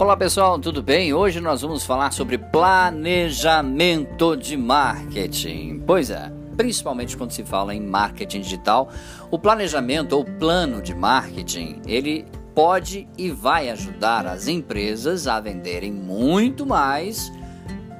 Olá 0.00 0.16
pessoal, 0.16 0.58
tudo 0.58 0.82
bem? 0.82 1.12
Hoje 1.12 1.40
nós 1.40 1.60
vamos 1.60 1.84
falar 1.84 2.10
sobre 2.10 2.38
planejamento 2.38 4.34
de 4.34 4.56
marketing. 4.56 5.82
Pois 5.86 6.08
é, 6.08 6.32
principalmente 6.56 7.18
quando 7.18 7.32
se 7.32 7.44
fala 7.44 7.74
em 7.74 7.82
marketing 7.82 8.40
digital, 8.40 8.88
o 9.30 9.38
planejamento 9.38 10.16
ou 10.16 10.24
plano 10.24 10.80
de 10.80 10.94
marketing, 10.94 11.82
ele 11.86 12.24
pode 12.54 13.06
e 13.18 13.30
vai 13.30 13.68
ajudar 13.68 14.26
as 14.26 14.48
empresas 14.48 15.26
a 15.26 15.38
venderem 15.38 15.92
muito 15.92 16.64
mais 16.64 17.30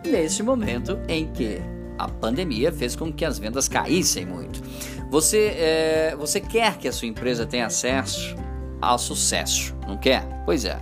nesse 0.03 0.43
momento 0.43 0.99
em 1.07 1.31
que 1.31 1.61
a 1.99 2.09
pandemia 2.09 2.73
fez 2.73 2.97
com 2.97 3.13
que 3.13 3.27
as 3.27 3.39
vendas 3.39 3.69
caíssem 3.69 4.25
muito. 4.25 4.63
Você, 5.11 5.55
é, 5.55 6.17
você 6.19 6.41
quer 6.41 6.79
que 6.79 6.89
a 6.89 6.93
sua 6.93 7.09
empresa 7.09 7.45
tenha 7.45 7.67
acesso 7.67 8.35
ao 8.81 8.97
sucesso, 8.97 9.77
não 9.87 9.99
quer? 9.99 10.27
Pois 10.47 10.65
é. 10.65 10.81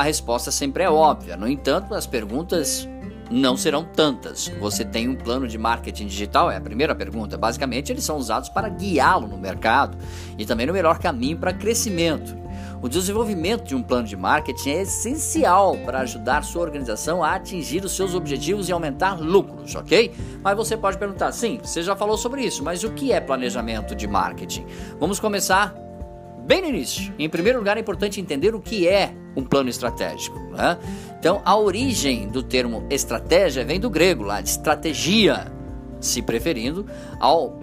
A 0.00 0.02
resposta 0.02 0.50
sempre 0.50 0.82
é 0.82 0.88
óbvia. 0.88 1.36
No 1.36 1.46
entanto, 1.46 1.94
as 1.94 2.06
perguntas 2.06 2.88
não 3.30 3.54
serão 3.54 3.84
tantas. 3.84 4.50
Você 4.58 4.82
tem 4.82 5.06
um 5.06 5.14
plano 5.14 5.46
de 5.46 5.58
marketing 5.58 6.06
digital? 6.06 6.50
É 6.50 6.56
a 6.56 6.60
primeira 6.60 6.94
pergunta. 6.94 7.36
Basicamente, 7.36 7.92
eles 7.92 8.02
são 8.02 8.16
usados 8.16 8.48
para 8.48 8.70
guiá-lo 8.70 9.28
no 9.28 9.36
mercado 9.36 9.98
e 10.38 10.46
também 10.46 10.66
no 10.66 10.72
melhor 10.72 10.98
caminho 10.98 11.36
para 11.36 11.52
crescimento. 11.52 12.34
O 12.80 12.88
desenvolvimento 12.88 13.64
de 13.64 13.74
um 13.74 13.82
plano 13.82 14.08
de 14.08 14.16
marketing 14.16 14.70
é 14.70 14.80
essencial 14.80 15.76
para 15.84 16.00
ajudar 16.00 16.44
sua 16.44 16.62
organização 16.62 17.22
a 17.22 17.34
atingir 17.34 17.84
os 17.84 17.94
seus 17.94 18.14
objetivos 18.14 18.70
e 18.70 18.72
aumentar 18.72 19.20
lucros, 19.20 19.74
ok? 19.74 20.14
Mas 20.42 20.56
você 20.56 20.78
pode 20.78 20.96
perguntar, 20.96 21.30
sim, 21.32 21.60
você 21.62 21.82
já 21.82 21.94
falou 21.94 22.16
sobre 22.16 22.40
isso, 22.40 22.64
mas 22.64 22.82
o 22.84 22.90
que 22.92 23.12
é 23.12 23.20
planejamento 23.20 23.94
de 23.94 24.06
marketing? 24.06 24.64
Vamos 24.98 25.20
começar 25.20 25.74
bem 26.50 26.60
no 26.60 26.66
início. 26.66 27.14
Em 27.16 27.28
primeiro 27.28 27.60
lugar, 27.60 27.76
é 27.76 27.80
importante 27.80 28.20
entender 28.20 28.56
o 28.56 28.60
que 28.60 28.88
é 28.88 29.14
um 29.36 29.44
plano 29.44 29.70
estratégico. 29.70 30.36
Né? 30.50 30.76
Então, 31.16 31.40
a 31.44 31.56
origem 31.56 32.26
do 32.26 32.42
termo 32.42 32.84
estratégia 32.90 33.64
vem 33.64 33.78
do 33.78 33.88
grego, 33.88 34.24
lá 34.24 34.40
de 34.40 34.48
estratégia, 34.48 35.46
se 36.00 36.20
preferindo 36.20 36.86
ao 37.20 37.56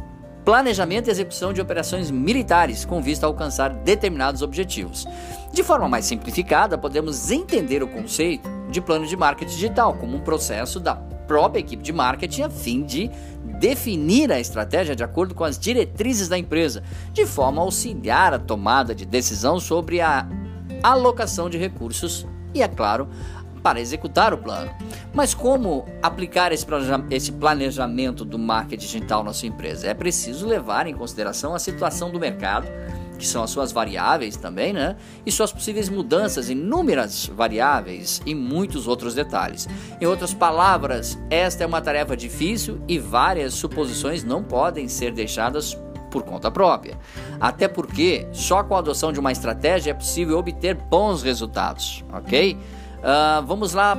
planejamento 0.45 1.09
e 1.09 1.11
execução 1.11 1.51
de 1.51 1.59
operações 1.59 2.09
militares 2.09 2.85
com 2.85 3.01
vista 3.01 3.25
a 3.25 3.29
alcançar 3.29 3.73
determinados 3.73 4.41
objetivos. 4.41 5.05
De 5.51 5.63
forma 5.63 5.89
mais 5.89 6.05
simplificada, 6.05 6.77
podemos 6.77 7.29
entender 7.29 7.83
o 7.83 7.89
conceito 7.89 8.47
de 8.69 8.79
plano 8.79 9.05
de 9.05 9.17
marketing 9.17 9.51
digital 9.51 9.95
como 9.95 10.15
um 10.15 10.21
processo 10.21 10.79
da 10.79 10.95
própria 11.27 11.59
equipe 11.59 11.83
de 11.83 11.91
marketing 11.91 12.43
a 12.43 12.49
fim 12.49 12.83
de 12.83 13.11
definir 13.59 14.31
a 14.31 14.39
estratégia 14.39 14.95
de 14.95 15.03
acordo 15.03 15.35
com 15.35 15.43
as 15.43 15.59
diretrizes 15.59 16.27
da 16.27 16.37
empresa, 16.37 16.83
de 17.11 17.25
forma 17.25 17.61
a 17.61 17.65
auxiliar 17.65 18.33
a 18.33 18.39
tomada 18.39 18.95
de 18.95 19.05
decisão 19.05 19.59
sobre 19.59 19.99
a 19.99 20.27
alocação 20.81 21.49
de 21.49 21.57
recursos 21.57 22.25
e, 22.53 22.61
é 22.61 22.67
claro, 22.67 23.07
para 23.61 23.81
executar 23.81 24.33
o 24.33 24.37
plano. 24.37 24.71
Mas 25.13 25.33
como 25.33 25.85
aplicar 26.01 26.51
esse 26.51 27.31
planejamento 27.33 28.23
do 28.23 28.39
marketing 28.39 28.85
digital 28.85 29.23
na 29.23 29.33
sua 29.33 29.49
empresa? 29.49 29.87
É 29.87 29.93
preciso 29.93 30.47
levar 30.47 30.87
em 30.87 30.93
consideração 30.93 31.53
a 31.53 31.59
situação 31.59 32.09
do 32.09 32.19
mercado, 32.19 32.67
que 33.17 33.25
são 33.25 33.43
as 33.43 33.49
suas 33.49 33.71
variáveis 33.71 34.37
também, 34.37 34.73
né? 34.73 34.95
E 35.25 35.31
suas 35.31 35.51
possíveis 35.51 35.89
mudanças, 35.89 36.49
inúmeras 36.49 37.27
variáveis 37.27 38.21
e 38.25 38.35
muitos 38.35 38.87
outros 38.87 39.13
detalhes. 39.13 39.67
Em 39.99 40.05
outras 40.05 40.33
palavras, 40.33 41.17
esta 41.29 41.63
é 41.63 41.67
uma 41.67 41.81
tarefa 41.81 42.15
difícil 42.15 42.79
e 42.87 42.99
várias 42.99 43.53
suposições 43.53 44.23
não 44.23 44.43
podem 44.43 44.87
ser 44.87 45.11
deixadas 45.11 45.77
por 46.11 46.23
conta 46.23 46.49
própria. 46.49 46.97
Até 47.39 47.67
porque 47.67 48.27
só 48.31 48.63
com 48.63 48.75
a 48.75 48.79
adoção 48.79 49.11
de 49.11 49.19
uma 49.19 49.31
estratégia 49.31 49.91
é 49.91 49.93
possível 49.93 50.37
obter 50.37 50.75
bons 50.75 51.21
resultados, 51.23 52.03
ok? 52.13 52.53
Uh, 52.53 53.45
vamos 53.45 53.73
lá 53.73 53.97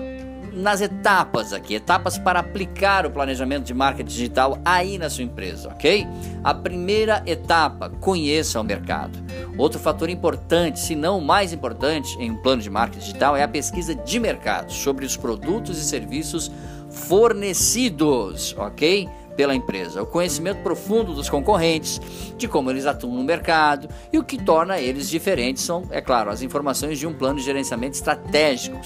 nas 0.53 0.81
etapas 0.81 1.53
aqui, 1.53 1.75
etapas 1.75 2.19
para 2.19 2.41
aplicar 2.41 3.07
o 3.07 3.11
planejamento 3.11 3.65
de 3.65 3.75
marketing 3.75 4.09
digital 4.09 4.59
aí 4.65 4.99
na 4.99 5.09
sua 5.09 5.25
empresa, 5.25 5.69
ok? 5.69 6.07
A 6.43 6.55
primeira 6.55 7.23
etapa, 7.27 7.91
conheça 7.91 8.61
o 8.61 8.65
mercado. 8.65 9.19
Outro 9.57 9.79
fator 9.79 10.09
importante, 10.09 10.79
se 10.79 10.95
não 10.95 11.19
o 11.19 11.25
mais 11.25 11.53
importante 11.53 12.17
em 12.19 12.31
um 12.31 12.37
plano 12.37 12.63
de 12.63 12.71
marketing 12.71 13.07
digital, 13.07 13.37
é 13.37 13.43
a 13.43 13.49
pesquisa 13.49 13.95
de 13.95 14.21
mercado 14.21 14.73
sobre 14.73 15.05
os 15.05 15.17
produtos 15.17 15.79
e 15.79 15.85
serviços 15.85 16.51
fornecidos, 16.91 18.55
ok? 18.59 19.09
Pela 19.39 19.55
empresa, 19.55 20.03
o 20.03 20.07
conhecimento 20.07 20.65
profundo 20.65 21.15
dos 21.15 21.31
concorrentes, 21.31 22.01
de 22.37 22.49
como 22.49 22.73
eles 22.73 22.87
atuam 22.87 23.15
no 23.15 23.23
mercado 23.23 23.89
e 24.13 24.19
o 24.19 24.25
que 24.25 24.37
torna 24.37 24.81
eles 24.81 25.09
diferentes 25.09 25.63
são, 25.63 25.85
é 25.91 26.01
claro, 26.01 26.29
as 26.29 26.43
informações 26.43 26.99
de 26.99 27.07
um 27.07 27.15
plano 27.15 27.39
de 27.39 27.45
gerenciamento 27.45 27.95
estratégico 27.95 28.81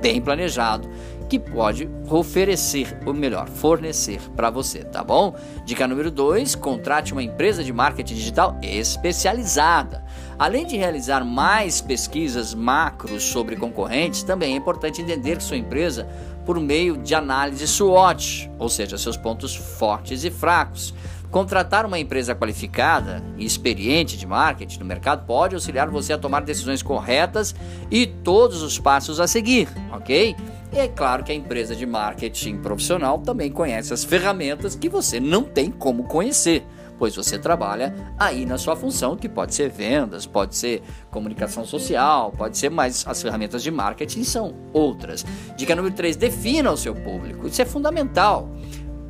bem 0.00 0.18
planejado 0.18 0.88
que 1.28 1.38
pode 1.38 1.88
oferecer, 2.10 2.98
ou 3.06 3.12
melhor, 3.12 3.48
fornecer 3.48 4.20
para 4.36 4.50
você, 4.50 4.84
tá 4.84 5.02
bom? 5.04 5.34
Dica 5.64 5.86
número 5.86 6.10
2: 6.10 6.54
contrate 6.54 7.12
uma 7.12 7.22
empresa 7.22 7.62
de 7.64 7.72
marketing 7.72 8.14
digital 8.14 8.58
especializada. 8.62 10.04
Além 10.38 10.66
de 10.66 10.76
realizar 10.76 11.24
mais 11.24 11.80
pesquisas 11.80 12.54
macros 12.54 13.22
sobre 13.22 13.56
concorrentes, 13.56 14.22
também 14.22 14.54
é 14.54 14.56
importante 14.56 15.02
entender 15.02 15.40
sua 15.40 15.56
empresa 15.56 16.08
por 16.44 16.58
meio 16.58 16.96
de 16.96 17.14
análise 17.14 17.66
SWOT, 17.66 18.50
ou 18.58 18.68
seja, 18.68 18.98
seus 18.98 19.16
pontos 19.16 19.54
fortes 19.54 20.24
e 20.24 20.30
fracos. 20.30 20.94
Contratar 21.30 21.86
uma 21.86 21.98
empresa 21.98 22.34
qualificada 22.34 23.22
e 23.38 23.44
experiente 23.46 24.18
de 24.18 24.26
marketing 24.26 24.80
no 24.80 24.84
mercado 24.84 25.24
pode 25.24 25.54
auxiliar 25.54 25.88
você 25.88 26.12
a 26.12 26.18
tomar 26.18 26.42
decisões 26.42 26.82
corretas 26.82 27.54
e 27.90 28.06
todos 28.06 28.62
os 28.62 28.78
passos 28.78 29.18
a 29.18 29.26
seguir, 29.26 29.66
ok? 29.90 30.36
E 30.70 30.78
é 30.78 30.88
claro 30.88 31.24
que 31.24 31.32
a 31.32 31.34
empresa 31.34 31.74
de 31.74 31.86
marketing 31.86 32.58
profissional 32.58 33.18
também 33.18 33.50
conhece 33.50 33.94
as 33.94 34.04
ferramentas 34.04 34.74
que 34.74 34.90
você 34.90 35.18
não 35.18 35.42
tem 35.42 35.70
como 35.70 36.04
conhecer 36.04 36.66
pois 37.02 37.16
você 37.16 37.36
trabalha 37.36 37.92
aí 38.16 38.46
na 38.46 38.56
sua 38.56 38.76
função, 38.76 39.16
que 39.16 39.28
pode 39.28 39.56
ser 39.56 39.68
vendas, 39.68 40.24
pode 40.24 40.54
ser 40.54 40.84
comunicação 41.10 41.64
social, 41.64 42.30
pode 42.30 42.56
ser, 42.56 42.70
mas 42.70 43.04
as 43.08 43.20
ferramentas 43.20 43.60
de 43.60 43.72
marketing 43.72 44.22
são 44.22 44.54
outras. 44.72 45.26
Dica 45.56 45.74
número 45.74 45.92
3: 45.96 46.14
defina 46.14 46.70
o 46.70 46.76
seu 46.76 46.94
público. 46.94 47.48
Isso 47.48 47.60
é 47.60 47.64
fundamental. 47.64 48.48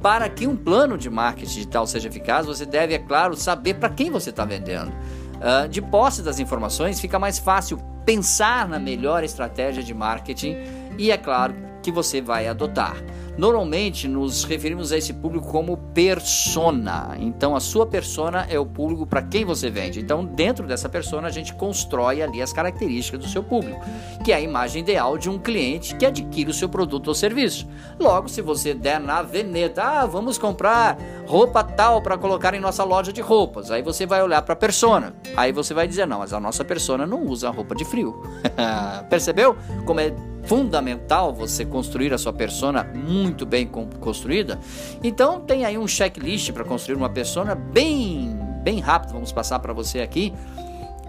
Para 0.00 0.26
que 0.30 0.46
um 0.46 0.56
plano 0.56 0.96
de 0.96 1.10
marketing 1.10 1.52
digital 1.52 1.86
seja 1.86 2.08
eficaz, 2.08 2.46
você 2.46 2.64
deve, 2.64 2.94
é 2.94 2.98
claro, 2.98 3.36
saber 3.36 3.74
para 3.74 3.90
quem 3.90 4.10
você 4.10 4.30
está 4.30 4.46
vendendo. 4.46 4.90
Uh, 4.90 5.68
de 5.68 5.82
posse 5.82 6.22
das 6.22 6.38
informações, 6.38 6.98
fica 6.98 7.18
mais 7.18 7.38
fácil 7.38 7.76
pensar 8.06 8.66
na 8.66 8.78
melhor 8.78 9.22
estratégia 9.22 9.82
de 9.82 9.92
marketing 9.92 10.56
e, 10.96 11.10
é 11.10 11.18
claro, 11.18 11.54
que 11.82 11.92
você 11.92 12.22
vai 12.22 12.48
adotar. 12.48 12.96
Normalmente 13.36 14.06
nos 14.06 14.44
referimos 14.44 14.92
a 14.92 14.98
esse 14.98 15.12
público 15.12 15.48
como 15.48 15.76
persona. 15.94 17.16
Então 17.18 17.56
a 17.56 17.60
sua 17.60 17.86
persona 17.86 18.46
é 18.48 18.58
o 18.58 18.66
público 18.66 19.06
para 19.06 19.22
quem 19.22 19.44
você 19.44 19.70
vende. 19.70 20.00
Então 20.00 20.24
dentro 20.24 20.66
dessa 20.66 20.88
persona 20.88 21.28
a 21.28 21.30
gente 21.30 21.54
constrói 21.54 22.20
ali 22.22 22.42
as 22.42 22.52
características 22.52 23.20
do 23.20 23.28
seu 23.28 23.42
público, 23.42 23.80
que 24.22 24.32
é 24.32 24.36
a 24.36 24.40
imagem 24.40 24.82
ideal 24.82 25.16
de 25.16 25.30
um 25.30 25.38
cliente 25.38 25.96
que 25.96 26.04
adquire 26.04 26.50
o 26.50 26.54
seu 26.54 26.68
produto 26.68 27.08
ou 27.08 27.14
serviço. 27.14 27.66
Logo, 27.98 28.28
se 28.28 28.42
você 28.42 28.74
der 28.74 29.00
na 29.00 29.22
veneta, 29.22 29.82
ah, 29.82 30.06
vamos 30.06 30.36
comprar 30.36 30.98
roupa 31.26 31.64
tal 31.64 32.02
para 32.02 32.18
colocar 32.18 32.52
em 32.54 32.60
nossa 32.60 32.84
loja 32.84 33.12
de 33.12 33.22
roupas. 33.22 33.70
Aí 33.70 33.82
você 33.82 34.04
vai 34.04 34.22
olhar 34.22 34.42
para 34.42 34.52
a 34.52 34.56
persona. 34.56 35.14
Aí 35.36 35.52
você 35.52 35.72
vai 35.72 35.88
dizer: 35.88 36.06
"Não, 36.06 36.18
mas 36.18 36.32
a 36.32 36.40
nossa 36.40 36.64
persona 36.64 37.06
não 37.06 37.24
usa 37.24 37.50
roupa 37.50 37.74
de 37.74 37.84
frio". 37.84 38.22
Percebeu 39.08 39.56
como 39.86 40.00
é 40.00 40.12
fundamental 40.44 41.32
você 41.32 41.64
construir 41.64 42.12
a 42.12 42.18
sua 42.18 42.32
persona 42.32 42.84
muito 42.84 43.46
bem 43.46 43.66
construída. 44.00 44.58
Então 45.02 45.40
tem 45.40 45.64
aí 45.64 45.78
um 45.78 45.86
checklist 45.86 46.52
para 46.52 46.64
construir 46.64 46.96
uma 46.96 47.10
persona 47.10 47.54
bem 47.54 48.38
bem 48.62 48.78
rápido, 48.78 49.12
vamos 49.12 49.32
passar 49.32 49.58
para 49.58 49.72
você 49.72 50.00
aqui, 50.00 50.32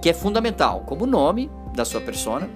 que 0.01 0.09
é 0.09 0.13
fundamental, 0.13 0.81
como 0.81 1.03
o 1.03 1.07
nome 1.07 1.51
da 1.75 1.85
sua 1.85 2.01
persona, 2.01 2.49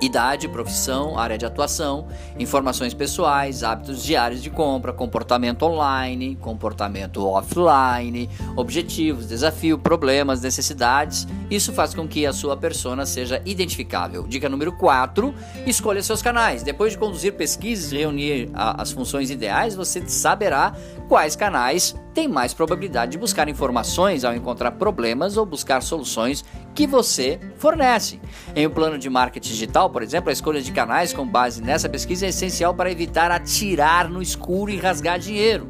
idade, 0.00 0.48
profissão, 0.48 1.18
área 1.18 1.36
de 1.36 1.44
atuação, 1.44 2.06
informações 2.38 2.94
pessoais, 2.94 3.62
hábitos 3.62 4.02
diários 4.02 4.42
de 4.42 4.50
compra, 4.50 4.92
comportamento 4.92 5.62
online, 5.62 6.36
comportamento 6.36 7.26
offline, 7.26 8.28
objetivos, 8.56 9.26
desafio, 9.26 9.78
problemas, 9.78 10.40
necessidades. 10.40 11.26
Isso 11.50 11.72
faz 11.72 11.94
com 11.94 12.08
que 12.08 12.26
a 12.26 12.32
sua 12.32 12.56
persona 12.56 13.04
seja 13.04 13.42
identificável. 13.44 14.26
Dica 14.26 14.48
número 14.48 14.72
4: 14.72 15.34
escolha 15.66 16.02
seus 16.02 16.22
canais. 16.22 16.62
Depois 16.62 16.92
de 16.92 16.98
conduzir 16.98 17.34
pesquisas 17.34 17.92
e 17.92 17.98
reunir 17.98 18.50
a, 18.54 18.82
as 18.82 18.92
funções 18.92 19.30
ideais, 19.30 19.74
você 19.74 20.02
saberá 20.06 20.74
quais 21.08 21.36
canais 21.36 21.94
têm 22.14 22.28
mais 22.28 22.52
probabilidade 22.52 23.12
de 23.12 23.18
buscar 23.18 23.48
informações 23.48 24.24
ao 24.24 24.34
encontrar 24.34 24.72
problemas 24.72 25.36
ou 25.36 25.46
buscar 25.46 25.82
soluções 25.82 26.44
que 26.74 26.86
você 26.86 27.38
fornece. 27.56 28.20
Em 28.54 28.66
um 28.66 28.70
plano 28.70 28.98
de 28.98 29.08
marketing 29.08 29.50
digital, 29.50 29.90
por 29.90 30.02
exemplo, 30.02 30.30
a 30.30 30.32
escolha 30.32 30.60
de 30.60 30.72
canais 30.72 31.12
com 31.12 31.26
base 31.26 31.62
nessa 31.62 31.88
pesquisa 31.88 32.26
é 32.26 32.28
essencial 32.30 32.74
para 32.74 32.90
evitar 32.90 33.30
atirar 33.30 34.08
no 34.08 34.20
escuro 34.20 34.70
e 34.70 34.76
rasgar 34.76 35.18
dinheiro. 35.18 35.68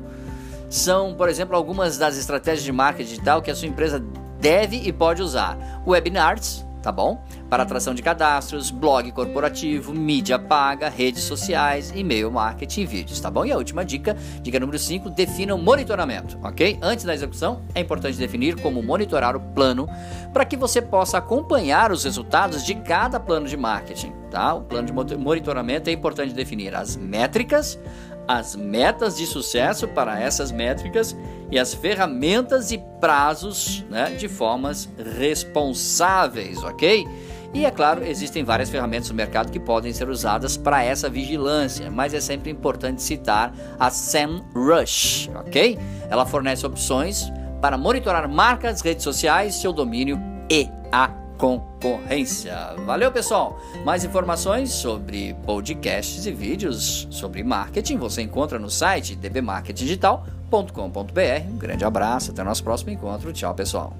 São, 0.68 1.14
por 1.14 1.28
exemplo, 1.28 1.56
algumas 1.56 1.98
das 1.98 2.16
estratégias 2.16 2.64
de 2.64 2.72
marketing 2.72 3.08
digital 3.10 3.42
que 3.42 3.50
a 3.50 3.54
sua 3.54 3.68
empresa 3.68 4.02
deve 4.40 4.76
e 4.76 4.92
pode 4.92 5.20
usar. 5.20 5.58
Webinars, 5.86 6.64
tá 6.82 6.92
bom? 6.92 7.22
Para 7.50 7.64
atração 7.64 7.92
de 7.92 8.00
cadastros, 8.00 8.70
blog 8.70 9.10
corporativo, 9.10 9.92
mídia 9.92 10.38
paga, 10.38 10.88
redes 10.88 11.24
sociais, 11.24 11.92
e-mail 11.92 12.30
marketing 12.30 12.82
e 12.82 12.86
vídeos, 12.86 13.18
tá 13.18 13.28
bom? 13.28 13.44
E 13.44 13.50
a 13.50 13.56
última 13.56 13.84
dica, 13.84 14.16
dica 14.40 14.60
número 14.60 14.78
5, 14.78 15.10
defina 15.10 15.52
o 15.52 15.58
monitoramento, 15.58 16.38
ok? 16.44 16.78
Antes 16.80 17.04
da 17.04 17.12
execução, 17.12 17.62
é 17.74 17.80
importante 17.80 18.16
definir 18.16 18.54
como 18.60 18.80
monitorar 18.80 19.34
o 19.34 19.40
plano 19.40 19.88
para 20.32 20.44
que 20.44 20.56
você 20.56 20.80
possa 20.80 21.18
acompanhar 21.18 21.90
os 21.90 22.04
resultados 22.04 22.64
de 22.64 22.76
cada 22.76 23.18
plano 23.18 23.48
de 23.48 23.56
marketing, 23.56 24.12
tá? 24.30 24.54
O 24.54 24.62
plano 24.62 24.86
de 24.86 25.16
monitoramento 25.16 25.90
é 25.90 25.92
importante 25.92 26.32
definir 26.32 26.72
as 26.76 26.96
métricas, 26.96 27.80
as 28.28 28.54
metas 28.54 29.16
de 29.16 29.26
sucesso 29.26 29.88
para 29.88 30.20
essas 30.20 30.52
métricas 30.52 31.16
e 31.50 31.58
as 31.58 31.74
ferramentas 31.74 32.70
e 32.70 32.78
prazos 33.00 33.84
né, 33.90 34.10
de 34.10 34.28
formas 34.28 34.88
responsáveis, 35.18 36.62
ok? 36.62 37.08
E 37.52 37.64
é 37.64 37.70
claro, 37.70 38.04
existem 38.04 38.44
várias 38.44 38.70
ferramentas 38.70 39.08
no 39.08 39.14
mercado 39.14 39.50
que 39.50 39.58
podem 39.58 39.92
ser 39.92 40.08
usadas 40.08 40.56
para 40.56 40.84
essa 40.84 41.10
vigilância, 41.10 41.90
mas 41.90 42.14
é 42.14 42.20
sempre 42.20 42.50
importante 42.50 43.02
citar 43.02 43.52
a 43.78 43.90
SEMrush, 43.90 45.28
ok? 45.34 45.78
Ela 46.08 46.24
fornece 46.24 46.64
opções 46.64 47.30
para 47.60 47.76
monitorar 47.76 48.28
marcas, 48.28 48.80
redes 48.80 49.02
sociais, 49.02 49.56
seu 49.56 49.72
domínio 49.72 50.18
e 50.48 50.68
a 50.92 51.08
concorrência. 51.36 52.56
Valeu, 52.86 53.10
pessoal! 53.10 53.60
Mais 53.84 54.04
informações 54.04 54.70
sobre 54.70 55.34
podcasts 55.44 56.26
e 56.26 56.32
vídeos 56.32 57.08
sobre 57.10 57.42
marketing 57.42 57.96
você 57.96 58.22
encontra 58.22 58.58
no 58.58 58.70
site 58.70 59.16
dbmarketingdigital.com.br. 59.16 61.48
Um 61.48 61.58
grande 61.58 61.84
abraço, 61.84 62.30
até 62.30 62.42
o 62.42 62.44
nosso 62.44 62.62
próximo 62.62 62.90
encontro. 62.90 63.32
Tchau, 63.32 63.54
pessoal! 63.54 63.96